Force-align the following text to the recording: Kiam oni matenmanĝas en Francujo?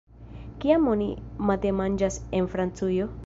Kiam 0.63 0.87
oni 0.93 1.09
matenmanĝas 1.51 2.19
en 2.41 2.51
Francujo? 2.57 3.15